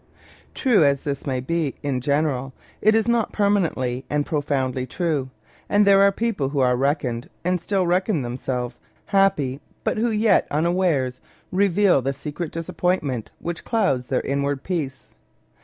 True 0.55 0.83
as 0.83 1.01
this 1.01 1.27
may 1.27 1.41
be 1.41 1.75
in 1.83 2.01
general, 2.01 2.53
it 2.81 2.95
is 2.95 3.07
not 3.07 3.31
permanently 3.31 4.03
and 4.09 4.25
profoundly 4.25 4.87
true, 4.87 5.29
and 5.69 5.85
there 5.85 6.01
are 6.01 6.11
people 6.11 6.49
who 6.49 6.59
are 6.59 6.75
reckoned, 6.75 7.29
and 7.45 7.61
still 7.61 7.85
reckon 7.85 8.23
themselves, 8.23 8.79
happy, 9.05 9.61
but 9.83 9.99
who 9.99 10.09
yet 10.09 10.47
unawares 10.49 11.21
reveal 11.51 12.01
the 12.01 12.13
secret 12.13 12.51
disappointment 12.51 13.29
which 13.37 13.63
clouds 13.63 14.07
their 14.07 14.21
inward 14.21 14.63
peace. 14.63 15.11